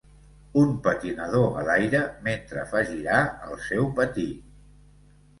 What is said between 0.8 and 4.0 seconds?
patinador a l'aire mentre fa girar el seu